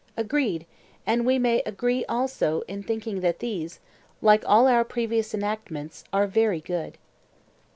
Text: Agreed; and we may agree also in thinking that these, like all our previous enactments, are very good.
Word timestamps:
Agreed; 0.17 0.65
and 1.05 1.27
we 1.27 1.37
may 1.37 1.61
agree 1.63 2.03
also 2.09 2.61
in 2.67 2.81
thinking 2.81 3.19
that 3.21 3.37
these, 3.37 3.79
like 4.19 4.41
all 4.47 4.65
our 4.67 4.83
previous 4.83 5.31
enactments, 5.35 6.03
are 6.11 6.25
very 6.25 6.59
good. 6.59 6.97